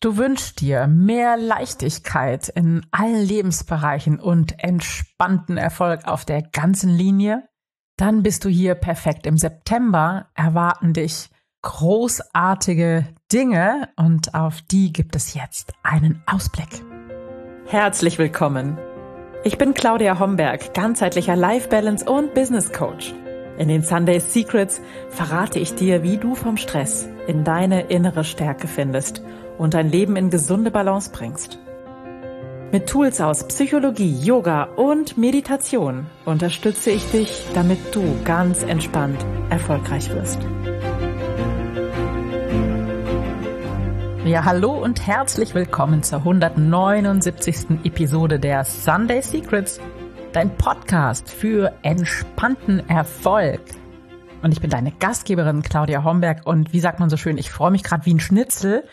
[0.00, 7.48] Du wünschst dir mehr Leichtigkeit in allen Lebensbereichen und entspannten Erfolg auf der ganzen Linie?
[7.96, 9.26] Dann bist du hier perfekt.
[9.26, 11.30] Im September erwarten dich
[11.62, 16.84] großartige Dinge und auf die gibt es jetzt einen Ausblick.
[17.66, 18.78] Herzlich willkommen.
[19.42, 23.14] Ich bin Claudia Homberg, ganzheitlicher Life Balance und Business Coach.
[23.58, 24.80] In den Sunday Secrets
[25.10, 29.20] verrate ich dir, wie du vom Stress in deine innere Stärke findest
[29.58, 31.58] und dein Leben in gesunde Balance bringst.
[32.70, 40.08] Mit Tools aus Psychologie, Yoga und Meditation unterstütze ich dich, damit du ganz entspannt erfolgreich
[40.14, 40.38] wirst.
[44.24, 47.84] Ja, hallo und herzlich willkommen zur 179.
[47.84, 49.80] Episode der Sunday Secrets,
[50.32, 53.60] dein Podcast für entspannten Erfolg.
[54.42, 57.70] Und ich bin deine Gastgeberin Claudia Homberg und wie sagt man so schön, ich freue
[57.70, 58.84] mich gerade wie ein Schnitzel,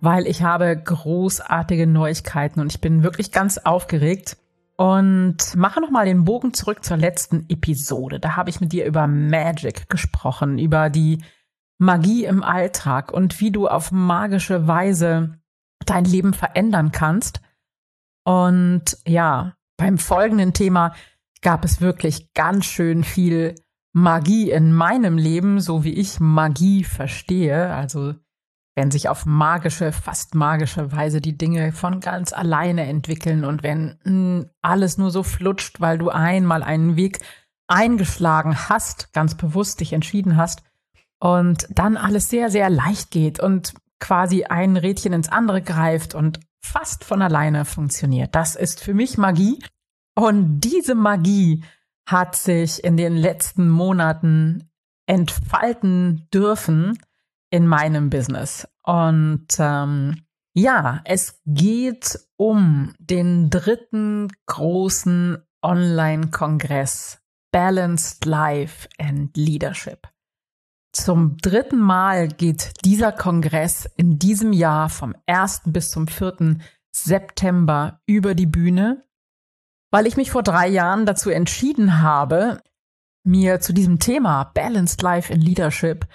[0.00, 4.36] weil ich habe großartige Neuigkeiten und ich bin wirklich ganz aufgeregt
[4.76, 8.18] und mache nochmal den Bogen zurück zur letzten Episode.
[8.18, 11.22] Da habe ich mit dir über Magic gesprochen, über die
[11.78, 15.38] Magie im Alltag und wie du auf magische Weise
[15.86, 17.40] dein Leben verändern kannst.
[18.24, 20.94] Und ja, beim folgenden Thema
[21.40, 23.56] gab es wirklich ganz schön viel
[23.92, 27.74] Magie in meinem Leben, so wie ich Magie verstehe.
[27.74, 28.14] Also
[28.76, 33.98] wenn sich auf magische, fast magische Weise die Dinge von ganz alleine entwickeln und wenn
[34.04, 37.18] mh, hm, alles nur so flutscht, weil du einmal einen Weg
[37.66, 40.62] eingeschlagen hast, ganz bewusst dich entschieden hast
[41.18, 46.38] und dann alles sehr, sehr leicht geht und quasi ein Rädchen ins andere greift und
[46.64, 48.34] fast von alleine funktioniert.
[48.34, 49.58] Das ist für mich Magie.
[50.14, 51.64] Und diese Magie
[52.06, 54.70] hat sich in den letzten Monaten
[55.06, 56.98] entfalten dürfen
[57.50, 58.68] in meinem Business.
[58.82, 60.22] Und ähm,
[60.54, 70.11] ja, es geht um den dritten großen Online-Kongress Balanced Life and Leadership.
[70.92, 75.62] Zum dritten Mal geht dieser Kongress in diesem Jahr vom 1.
[75.66, 76.58] bis zum 4.
[76.94, 79.02] September über die Bühne,
[79.90, 82.62] weil ich mich vor drei Jahren dazu entschieden habe,
[83.24, 86.06] mir zu diesem Thema Balanced Life in Leadership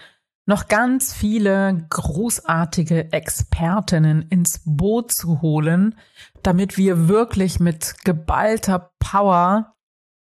[0.46, 5.96] noch ganz viele großartige Expertinnen ins Boot zu holen,
[6.44, 9.76] damit wir wirklich mit geballter Power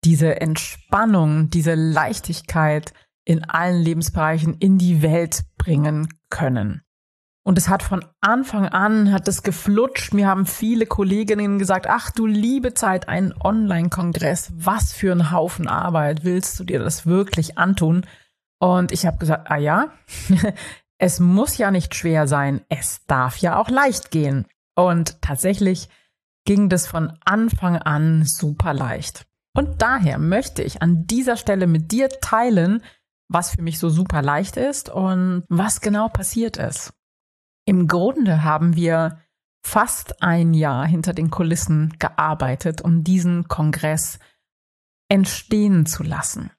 [0.05, 2.93] diese Entspannung, diese Leichtigkeit
[3.25, 6.83] in allen Lebensbereichen in die Welt bringen können.
[7.47, 10.15] Und es hat von Anfang an, hat es geflutscht.
[10.15, 15.69] Mir haben viele Kolleginnen gesagt, ach du liebe Zeit, ein Online-Kongress, was für ein Haufen
[15.69, 18.07] Arbeit, willst du dir das wirklich antun?
[18.59, 19.93] Und ich habe gesagt, ah ja,
[20.99, 24.47] es muss ja nicht schwer sein, es darf ja auch leicht gehen.
[24.75, 25.91] Und tatsächlich
[26.47, 29.27] ging das von Anfang an super leicht.
[29.55, 32.83] Und daher möchte ich an dieser Stelle mit dir teilen,
[33.35, 36.95] was für mich so super leicht ist und was genau passiert ist.
[37.67, 39.21] Im Grunde haben wir
[39.67, 44.19] fast ein Jahr hinter den Kulissen gearbeitet, um diesen Kongress
[45.09, 46.51] entstehen zu lassen.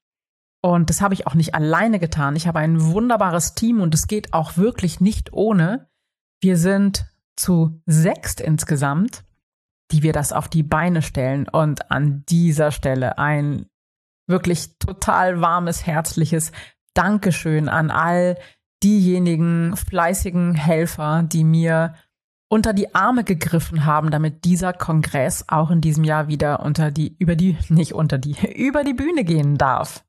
[0.61, 2.35] Und das habe ich auch nicht alleine getan.
[2.35, 5.87] Ich habe ein wunderbares Team und es geht auch wirklich nicht ohne.
[6.41, 7.05] Wir sind
[7.35, 9.23] zu sechst insgesamt,
[9.91, 11.47] die wir das auf die Beine stellen.
[11.47, 13.67] Und an dieser Stelle ein
[14.27, 16.51] wirklich total warmes, herzliches
[16.93, 18.37] Dankeschön an all
[18.83, 21.95] diejenigen fleißigen Helfer, die mir
[22.47, 27.15] unter die Arme gegriffen haben, damit dieser Kongress auch in diesem Jahr wieder unter die,
[27.17, 30.05] über die, nicht unter die, über die Bühne gehen darf.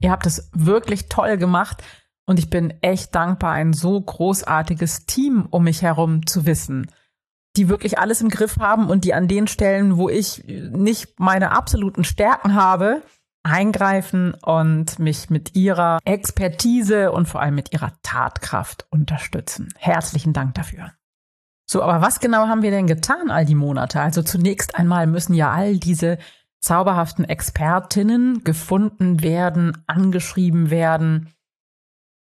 [0.00, 1.82] Ihr habt es wirklich toll gemacht
[2.26, 6.90] und ich bin echt dankbar, ein so großartiges Team um mich herum zu wissen,
[7.56, 11.52] die wirklich alles im Griff haben und die an den Stellen, wo ich nicht meine
[11.52, 13.02] absoluten Stärken habe,
[13.48, 19.68] eingreifen und mich mit ihrer Expertise und vor allem mit ihrer Tatkraft unterstützen.
[19.76, 20.92] Herzlichen Dank dafür.
[21.70, 24.00] So, aber was genau haben wir denn getan all die Monate?
[24.00, 26.18] Also zunächst einmal müssen ja all diese
[26.60, 31.32] zauberhaften Expertinnen gefunden werden, angeschrieben werden.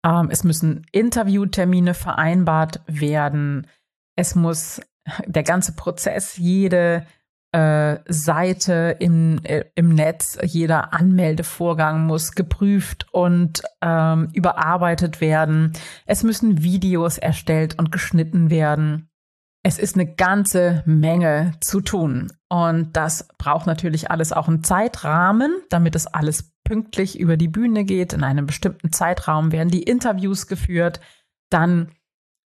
[0.06, 3.68] Ähm, es müssen Interviewtermine vereinbart werden.
[4.16, 4.82] Es muss
[5.26, 7.06] der ganze Prozess, jede
[7.54, 15.74] äh, Seite im, äh, im Netz, jeder Anmeldevorgang muss geprüft und ähm, überarbeitet werden.
[16.06, 19.10] Es müssen Videos erstellt und geschnitten werden.
[19.62, 22.34] Es ist eine ganze Menge zu tun.
[22.50, 27.86] Und das braucht natürlich alles auch einen Zeitrahmen, damit es alles pünktlich über die Bühne
[27.86, 28.14] geht.
[28.14, 31.00] In einem bestimmten Zeitraum werden die Interviews geführt.
[31.50, 31.92] Dann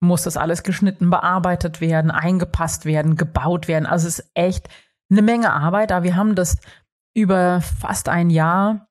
[0.01, 3.87] muss das alles geschnitten, bearbeitet werden, eingepasst werden, gebaut werden.
[3.87, 4.69] Also es ist echt
[5.13, 6.57] eine Menge Arbeit, aber wir haben das
[7.15, 8.89] über fast ein Jahr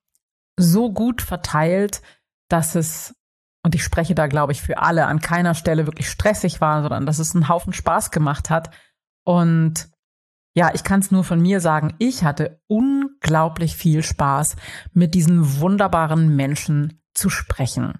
[0.58, 2.02] so gut verteilt,
[2.48, 3.14] dass es,
[3.64, 7.06] und ich spreche da, glaube ich, für alle, an keiner Stelle wirklich stressig war, sondern
[7.06, 8.70] dass es einen Haufen Spaß gemacht hat.
[9.24, 9.90] Und
[10.54, 14.56] ja, ich kann es nur von mir sagen, ich hatte unglaublich viel Spaß,
[14.92, 17.98] mit diesen wunderbaren Menschen zu sprechen.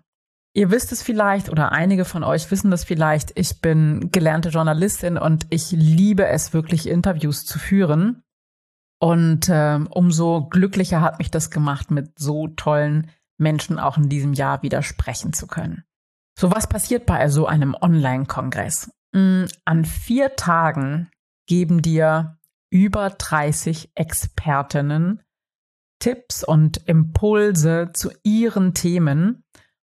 [0.55, 3.39] Ihr wisst es vielleicht oder einige von euch wissen das vielleicht.
[3.39, 8.23] Ich bin gelernte Journalistin und ich liebe es wirklich, Interviews zu führen.
[9.01, 14.35] Und äh, umso glücklicher hat mich das gemacht, mit so tollen Menschen auch in diesem
[14.35, 15.85] Jahr wieder sprechen zu können.
[16.39, 18.93] So was passiert bei so einem Online-Kongress?
[19.13, 21.11] Mm, an vier Tagen
[21.47, 22.39] geben dir
[22.71, 25.23] über 30 Expertinnen
[25.99, 29.42] Tipps und Impulse zu ihren Themen.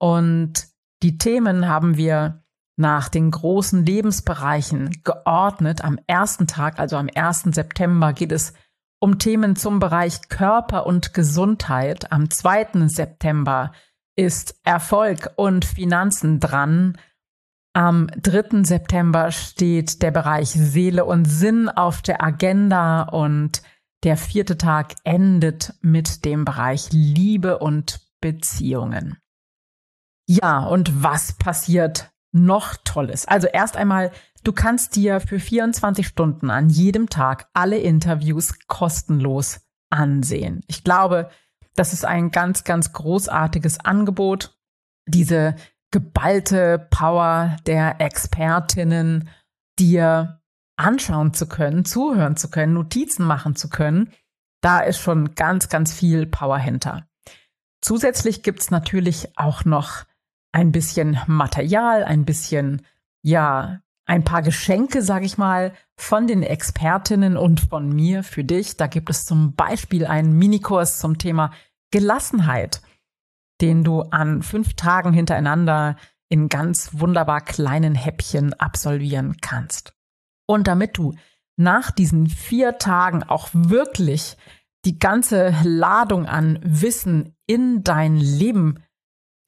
[0.04, 0.68] Und
[1.02, 2.44] die Themen haben wir
[2.76, 5.82] nach den großen Lebensbereichen geordnet.
[5.82, 7.44] Am ersten Tag, also am 1.
[7.52, 8.52] September, geht es
[9.00, 12.12] um Themen zum Bereich Körper und Gesundheit.
[12.12, 12.86] Am 2.
[12.88, 13.72] September
[14.14, 16.98] ist Erfolg und Finanzen dran.
[17.72, 18.62] Am 3.
[18.62, 23.62] September steht der Bereich Seele und Sinn auf der Agenda und
[24.02, 29.16] der vierte Tag endet mit dem Bereich Liebe und Beziehungen.
[30.26, 33.26] Ja, und was passiert noch Tolles?
[33.26, 34.10] Also erst einmal,
[34.42, 39.60] du kannst dir für 24 Stunden an jedem Tag alle Interviews kostenlos
[39.90, 40.62] ansehen.
[40.66, 41.30] Ich glaube,
[41.76, 44.56] das ist ein ganz, ganz großartiges Angebot.
[45.06, 45.56] Diese
[45.90, 49.28] geballte Power der Expertinnen,
[49.78, 50.40] dir
[50.76, 54.12] anschauen zu können, zuhören zu können, Notizen machen zu können,
[54.60, 57.06] da ist schon ganz, ganz viel Power hinter.
[57.80, 60.04] Zusätzlich gibt's natürlich auch noch
[60.54, 62.82] ein bisschen Material, ein bisschen,
[63.22, 68.76] ja, ein paar Geschenke, sage ich mal, von den Expertinnen und von mir für dich.
[68.76, 71.52] Da gibt es zum Beispiel einen Minikurs zum Thema
[71.90, 72.82] Gelassenheit
[73.60, 75.96] den du an fünf Tagen hintereinander
[76.28, 79.94] in ganz wunderbar kleinen Häppchen absolvieren kannst.
[80.46, 81.14] Und damit du
[81.56, 84.36] nach diesen vier Tagen auch wirklich
[84.84, 88.83] die ganze Ladung an Wissen in dein Leben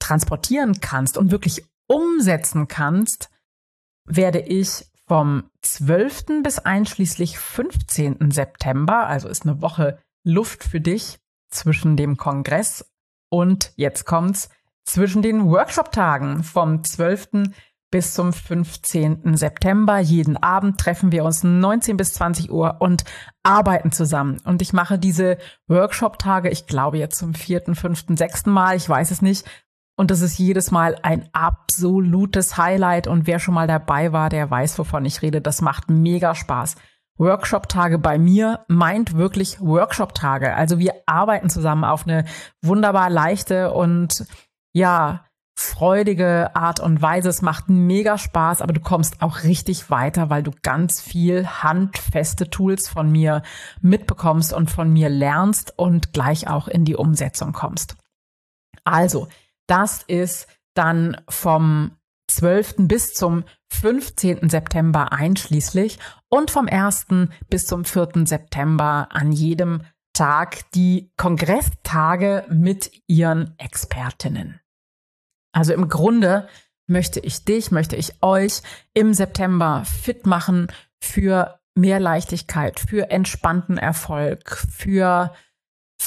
[0.07, 3.29] transportieren kannst und wirklich umsetzen kannst,
[4.05, 6.43] werde ich vom 12.
[6.43, 8.31] bis einschließlich 15.
[8.31, 11.19] September, also ist eine Woche Luft für dich
[11.49, 12.89] zwischen dem Kongress
[13.29, 14.49] und jetzt kommt's
[14.85, 17.51] zwischen den Workshop-Tagen vom 12.
[17.91, 19.35] bis zum 15.
[19.35, 19.99] September.
[19.99, 23.03] Jeden Abend treffen wir uns 19 bis 20 Uhr und
[23.43, 24.39] arbeiten zusammen.
[24.43, 25.37] Und ich mache diese
[25.67, 29.45] Workshop-Tage, ich glaube jetzt zum vierten, fünften, sechsten Mal, ich weiß es nicht.
[29.97, 33.07] Und das ist jedes Mal ein absolutes Highlight.
[33.07, 35.41] Und wer schon mal dabei war, der weiß, wovon ich rede.
[35.41, 36.75] Das macht mega Spaß.
[37.17, 40.53] Workshop-Tage bei mir meint wirklich Workshop-Tage.
[40.53, 42.25] Also wir arbeiten zusammen auf eine
[42.61, 44.27] wunderbar leichte und
[44.71, 47.29] ja, freudige Art und Weise.
[47.29, 52.51] Es macht mega Spaß, aber du kommst auch richtig weiter, weil du ganz viel handfeste
[52.51, 53.41] Tools von mir
[53.81, 57.95] mitbekommst und von mir lernst und gleich auch in die Umsetzung kommst.
[58.83, 59.27] Also,
[59.67, 61.91] das ist dann vom
[62.29, 62.75] 12.
[62.79, 64.49] bis zum 15.
[64.49, 65.99] September einschließlich
[66.29, 67.07] und vom 1.
[67.49, 68.25] bis zum 4.
[68.25, 69.81] September an jedem
[70.13, 74.59] Tag die Kongresstage mit ihren Expertinnen.
[75.53, 76.47] Also im Grunde
[76.87, 78.61] möchte ich dich, möchte ich euch
[78.93, 80.67] im September fit machen
[81.01, 85.33] für mehr Leichtigkeit, für entspannten Erfolg, für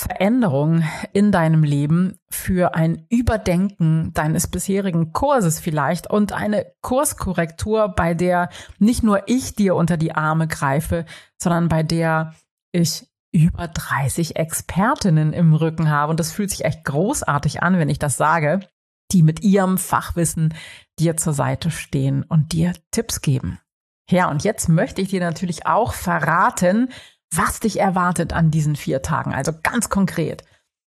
[0.01, 8.15] Veränderung in deinem Leben für ein Überdenken deines bisherigen Kurses vielleicht und eine Kurskorrektur, bei
[8.15, 11.05] der nicht nur ich dir unter die Arme greife,
[11.37, 12.35] sondern bei der
[12.73, 16.11] ich über 30 Expertinnen im Rücken habe.
[16.11, 18.61] Und das fühlt sich echt großartig an, wenn ich das sage,
[19.13, 20.55] die mit ihrem Fachwissen
[20.99, 23.61] dir zur Seite stehen und dir Tipps geben.
[24.09, 26.89] Ja, und jetzt möchte ich dir natürlich auch verraten,
[27.35, 29.35] was dich erwartet an diesen vier Tagen.
[29.35, 30.45] Also ganz konkret.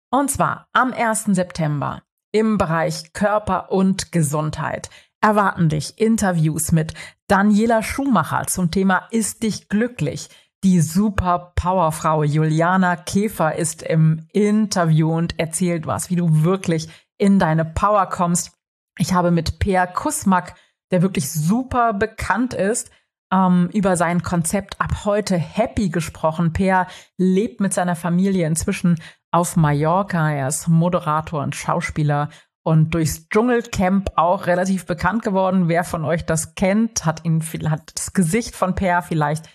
[0.09, 1.25] Und zwar am 1.
[1.25, 4.89] September im Bereich Körper und Gesundheit
[5.21, 6.93] erwarten dich Interviews mit
[7.27, 10.29] Daniela Schumacher zum Thema Ist dich glücklich?
[10.63, 17.39] Die super Powerfrau Juliana Käfer ist im Interview und erzählt was, wie du wirklich in
[17.39, 18.51] deine Power kommst.
[18.97, 20.55] Ich habe mit Peer Kusmak,
[20.91, 22.91] der wirklich super bekannt ist,
[23.31, 26.53] ähm, über sein Konzept ab heute Happy gesprochen.
[26.53, 28.99] Peer lebt mit seiner Familie inzwischen
[29.31, 30.31] auf Mallorca.
[30.31, 32.29] Er ist Moderator und Schauspieler
[32.63, 35.67] und durchs Dschungelcamp auch relativ bekannt geworden.
[35.67, 39.49] Wer von euch das kennt, hat ihn hat das Gesicht von Per vielleicht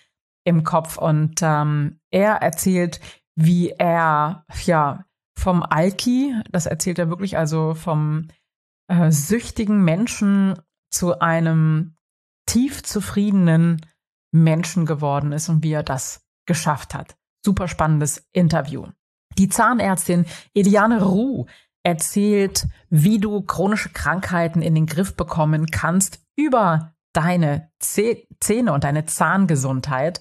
[0.45, 3.01] im Kopf und ähm, er erzählt,
[3.35, 5.05] wie er ja
[5.37, 8.29] vom Alki, das erzählt er wirklich also vom
[8.89, 10.55] äh, süchtigen Menschen
[10.91, 11.96] zu einem
[12.47, 13.85] tief zufriedenen
[14.33, 17.17] Menschen geworden ist und wie er das geschafft hat.
[17.45, 18.87] Super spannendes Interview.
[19.39, 21.47] Die Zahnärztin Eliane Ruh
[21.83, 29.07] erzählt, wie du chronische Krankheiten in den Griff bekommen kannst über deine Zähne und deine
[29.07, 30.21] Zahngesundheit.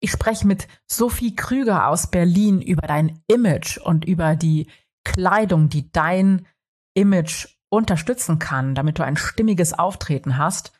[0.00, 4.68] Ich spreche mit Sophie Krüger aus Berlin über dein Image und über die
[5.04, 6.46] Kleidung, die dein
[6.94, 10.72] Image unterstützen kann, damit du ein stimmiges Auftreten hast.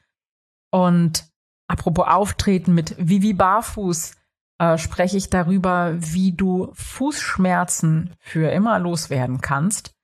[0.74, 1.30] Und
[1.68, 4.16] apropos Auftreten mit Vivi Barfuß
[4.58, 9.94] äh, spreche ich darüber, wie du Fußschmerzen für immer loswerden kannst.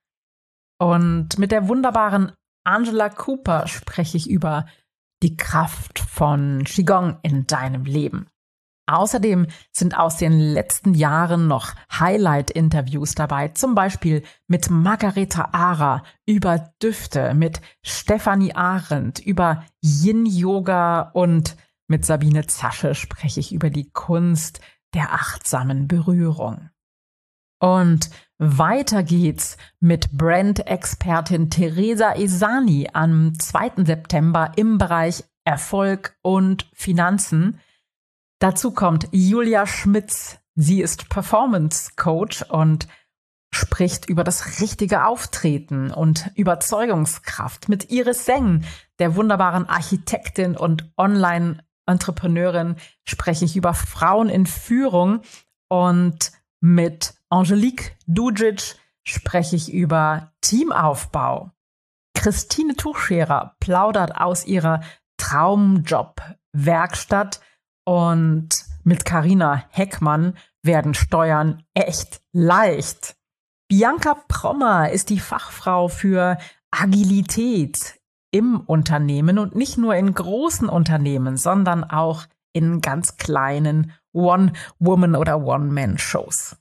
[0.78, 2.30] Und mit der wunderbaren
[2.62, 4.64] Angela Cooper spreche ich über
[5.24, 8.28] die Kraft von Qigong in deinem Leben.
[8.90, 16.72] Außerdem sind aus den letzten Jahren noch Highlight-Interviews dabei, zum Beispiel mit Margareta Ara über
[16.82, 21.56] Düfte, mit Stefanie Arendt über Yin-Yoga und
[21.86, 24.60] mit Sabine Zasche spreche ich über die Kunst
[24.92, 26.70] der achtsamen Berührung.
[27.60, 33.84] Und weiter geht's mit Brand-Expertin Teresa Esani am 2.
[33.84, 37.60] September im Bereich Erfolg und Finanzen.
[38.40, 40.38] Dazu kommt Julia Schmitz.
[40.54, 42.88] Sie ist Performance Coach und
[43.52, 48.64] spricht über das richtige Auftreten und Überzeugungskraft mit Iris Seng,
[48.98, 55.20] der wunderbaren Architektin und Online-Entrepreneurin, spreche ich über Frauen in Führung
[55.68, 61.50] und mit Angelique Dujic spreche ich über Teamaufbau.
[62.14, 64.80] Christine Tuchscherer plaudert aus ihrer
[65.18, 67.40] Traumjob-Werkstatt
[67.90, 68.50] und
[68.84, 73.16] mit Karina Heckmann werden Steuern echt leicht.
[73.68, 76.38] Bianca Prommer ist die Fachfrau für
[76.70, 77.98] Agilität
[78.30, 85.44] im Unternehmen und nicht nur in großen Unternehmen, sondern auch in ganz kleinen One-Woman- oder
[85.44, 86.58] One-Man-Shows.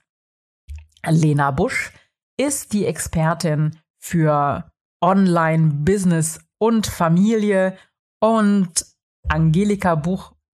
[1.06, 1.92] Lena Busch
[2.40, 4.68] ist die Expertin für
[5.00, 7.78] Online-Business und Familie
[8.18, 8.84] und
[9.28, 9.94] Angelika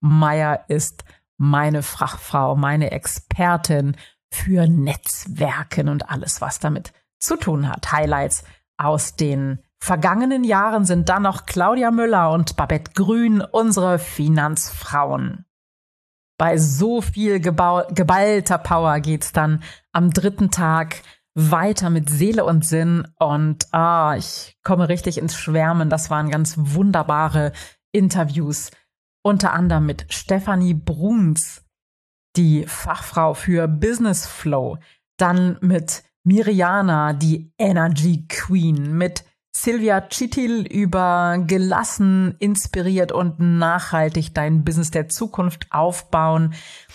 [0.01, 1.03] Buchmeier ist
[1.37, 3.95] meine Fachfrau, meine Expertin
[4.31, 7.91] für Netzwerken und alles, was damit zu tun hat.
[7.91, 8.43] Highlights
[8.77, 15.45] aus den vergangenen Jahren sind dann noch Claudia Müller und Babette Grün, unsere Finanzfrauen.
[16.37, 21.01] Bei so viel geballter Power geht's dann am dritten Tag
[21.33, 25.89] weiter mit Seele und Sinn und ah, ich komme richtig ins Schwärmen.
[25.89, 27.53] Das waren ganz wunderbare
[27.91, 28.71] Interviews,
[29.27, 31.61] unter anderem mit Stefanie Bruns,
[32.37, 34.77] die Fachfrau für Business Flow,
[35.17, 44.63] dann mit Miriana, die Energy Queen, mit Silvia Chitil über gelassen, inspiriert und nachhaltig dein
[44.63, 46.53] Business der Zukunft aufbauen.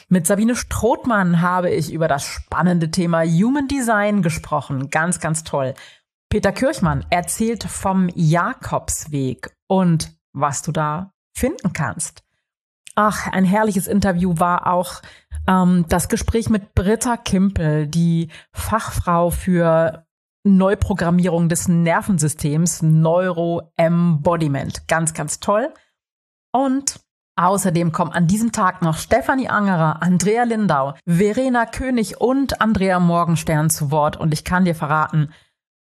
[0.09, 4.89] Mit Sabine Strothmann habe ich über das spannende Thema Human Design gesprochen.
[4.89, 5.75] Ganz, ganz toll.
[6.31, 12.23] Peter Kirchmann erzählt vom Jakobsweg und was du da finden kannst.
[12.95, 15.01] Ach, ein herrliches Interview war auch
[15.49, 20.05] ähm, das Gespräch mit Britta Kimpel, die Fachfrau für
[20.45, 24.87] Neuprogrammierung des Nervensystems, Neuroembodiment.
[24.89, 25.73] Ganz, ganz toll.
[26.53, 27.01] Und
[27.37, 33.71] außerdem kommen an diesem Tag noch Stefanie Angerer, Andrea Lindau, Verena König und Andrea Morgenstern
[33.71, 34.19] zu Wort.
[34.19, 35.33] Und ich kann dir verraten,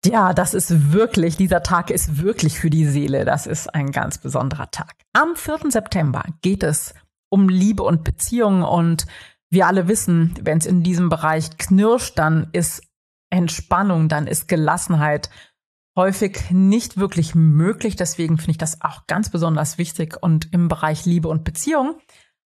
[0.08, 3.24] ja, das ist wirklich, dieser Tag ist wirklich für die Seele.
[3.24, 4.94] Das ist ein ganz besonderer Tag.
[5.12, 5.70] Am 4.
[5.70, 6.94] September geht es
[7.30, 9.06] um Liebe und Beziehungen und
[9.50, 12.82] wir alle wissen, wenn es in diesem Bereich knirscht, dann ist
[13.30, 15.30] Entspannung, dann ist Gelassenheit
[15.96, 17.96] häufig nicht wirklich möglich.
[17.96, 20.16] Deswegen finde ich das auch ganz besonders wichtig.
[20.22, 21.96] Und im Bereich Liebe und Beziehung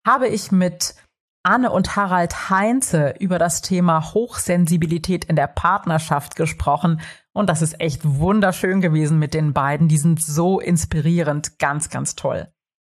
[0.05, 0.95] habe ich mit
[1.43, 6.99] Anne und Harald Heinze über das Thema Hochsensibilität in der Partnerschaft gesprochen.
[7.31, 9.87] Und das ist echt wunderschön gewesen mit den beiden.
[9.87, 12.49] Die sind so inspirierend, ganz, ganz toll.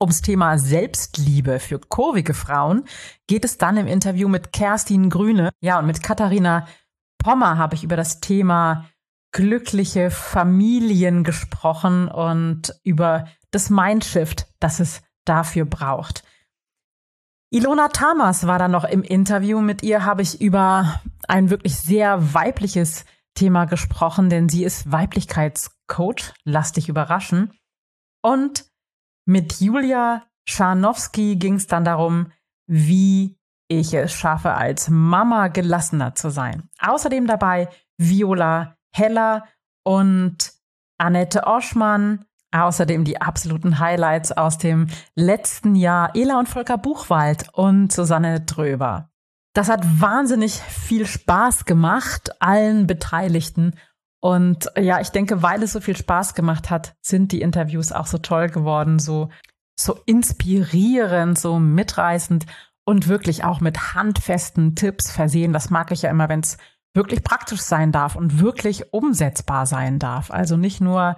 [0.02, 2.86] Ums Thema Selbstliebe für kurvige Frauen
[3.28, 6.68] geht es dann im Interview mit Kerstin Grüne, ja, und mit Katharina
[7.20, 8.90] Pommer habe ich über das Thema
[9.32, 16.24] glückliche Familien gesprochen und über das Mindshift, das es dafür braucht.
[17.54, 19.60] Ilona Tamas war da noch im Interview.
[19.60, 23.04] Mit ihr habe ich über ein wirklich sehr weibliches
[23.36, 26.34] Thema gesprochen, denn sie ist Weiblichkeitscoach.
[26.46, 27.52] Lass dich überraschen.
[28.24, 28.72] Und
[29.26, 32.32] mit Julia Scharnowski ging es dann darum,
[32.68, 36.70] wie ich es schaffe, als Mama gelassener zu sein.
[36.80, 37.68] Außerdem dabei
[37.98, 39.46] Viola Heller
[39.84, 40.54] und
[40.98, 42.24] Annette Oschmann.
[42.52, 46.16] Außerdem die absoluten Highlights aus dem letzten Jahr.
[46.16, 49.10] Ela und Volker Buchwald und Susanne Dröber.
[49.54, 53.76] Das hat wahnsinnig viel Spaß gemacht, allen Beteiligten.
[54.22, 58.06] Und ja, ich denke, weil es so viel Spaß gemacht hat, sind die Interviews auch
[58.06, 59.30] so toll geworden, so,
[59.78, 62.46] so inspirierend, so mitreißend
[62.86, 65.54] und wirklich auch mit handfesten Tipps versehen.
[65.54, 66.58] Das mag ich ja immer, wenn es
[66.94, 70.32] wirklich praktisch sein darf und wirklich umsetzbar sein darf.
[70.32, 71.16] Also nicht nur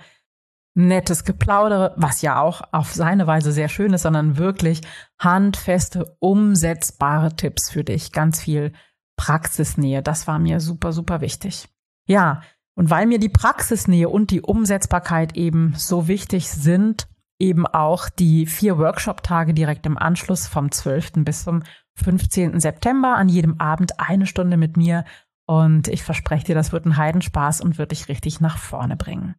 [0.75, 4.82] nettes Geplaudere, was ja auch auf seine Weise sehr schön ist, sondern wirklich
[5.20, 8.12] handfeste, umsetzbare Tipps für dich.
[8.12, 8.74] Ganz viel
[9.15, 10.01] Praxisnähe.
[10.01, 11.70] Das war mir super, super wichtig.
[12.08, 12.42] Ja,
[12.75, 17.08] und weil mir die Praxisnähe und die Umsetzbarkeit eben so wichtig sind,
[17.39, 21.12] eben auch die vier Workshop-Tage direkt im Anschluss vom 12.
[21.18, 21.63] bis zum
[21.96, 22.60] 15.
[22.60, 25.06] September an jedem Abend eine Stunde mit mir.
[25.46, 29.36] Und ich verspreche dir, das wird ein Heidenspaß und wird dich richtig nach vorne bringen.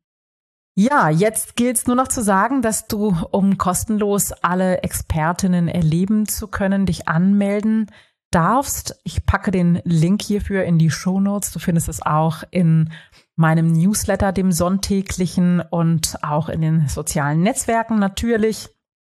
[0.77, 6.27] Ja, jetzt gilt es nur noch zu sagen, dass du, um kostenlos alle Expertinnen erleben
[6.27, 7.91] zu können, dich anmelden
[8.33, 8.99] darfst.
[9.05, 11.53] Ich packe den Link hierfür in die Show Notes.
[11.53, 12.91] Du findest es auch in
[13.37, 18.69] meinem Newsletter, dem sonntäglichen und auch in den sozialen Netzwerken natürlich.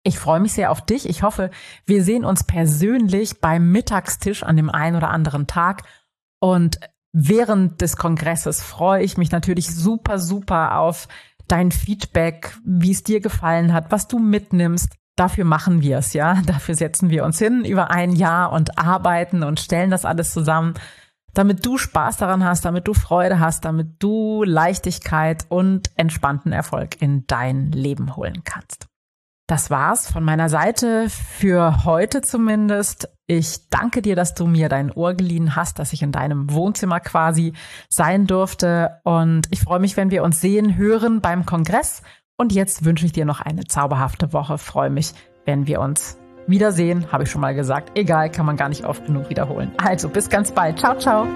[0.03, 1.07] Ich freue mich sehr auf dich.
[1.07, 1.51] Ich hoffe,
[1.85, 5.83] wir sehen uns persönlich beim Mittagstisch an dem einen oder anderen Tag.
[6.41, 6.81] Und
[7.13, 11.07] während des Kongresses freue ich mich natürlich super, super auf
[11.47, 14.95] dein Feedback, wie es dir gefallen hat, was du mitnimmst.
[15.15, 16.41] Dafür machen wir es, ja.
[16.45, 20.73] Dafür setzen wir uns hin über ein Jahr und arbeiten und stellen das alles zusammen,
[21.33, 27.01] damit du Spaß daran hast, damit du Freude hast, damit du Leichtigkeit und entspannten Erfolg
[27.01, 28.87] in dein Leben holen kannst.
[29.47, 33.09] Das war's von meiner Seite für heute zumindest.
[33.27, 36.99] Ich danke dir, dass du mir dein Ohr geliehen hast, dass ich in deinem Wohnzimmer
[36.99, 37.53] quasi
[37.87, 39.01] sein durfte.
[39.03, 42.01] Und ich freue mich, wenn wir uns sehen, hören beim Kongress.
[42.37, 44.57] Und jetzt wünsche ich dir noch eine zauberhafte Woche.
[44.57, 45.13] Freue mich,
[45.45, 47.11] wenn wir uns wiedersehen.
[47.11, 47.91] Habe ich schon mal gesagt.
[47.95, 49.71] Egal, kann man gar nicht oft genug wiederholen.
[49.77, 50.79] Also bis ganz bald.
[50.79, 51.27] Ciao, ciao.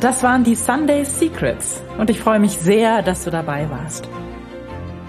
[0.00, 1.82] Das waren die Sunday Secrets.
[1.98, 4.08] Und ich freue mich sehr, dass du dabei warst.